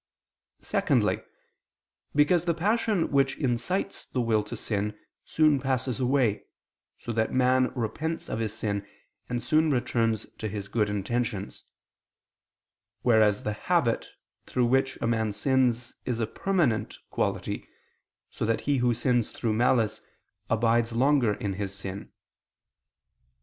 Secondly, 0.63 1.21
because 2.15 2.45
the 2.45 2.55
passion 2.55 3.11
which 3.11 3.37
incites 3.37 4.03
the 4.07 4.19
will 4.19 4.41
to 4.45 4.55
sin, 4.57 4.97
soon 5.25 5.59
passes 5.59 5.99
away, 5.99 6.45
so 6.97 7.13
that 7.13 7.31
man 7.35 7.71
repents 7.75 8.27
of 8.27 8.39
his 8.39 8.51
sin, 8.51 8.83
and 9.29 9.43
soon 9.43 9.69
returns 9.69 10.25
to 10.39 10.47
his 10.47 10.67
good 10.67 10.89
intentions; 10.89 11.65
whereas 13.03 13.43
the 13.43 13.53
habit, 13.53 14.07
through 14.47 14.65
which 14.65 14.99
a 15.03 15.07
man 15.07 15.31
sins, 15.31 15.93
is 16.03 16.19
a 16.19 16.25
permanent 16.25 16.97
quality, 17.11 17.69
so 18.31 18.43
that 18.43 18.61
he 18.61 18.77
who 18.77 18.95
sins 18.95 19.31
through 19.31 19.53
malice, 19.53 20.01
abides 20.49 20.93
longer 20.93 21.35
in 21.35 21.53
his 21.53 21.75
sin. 21.75 22.11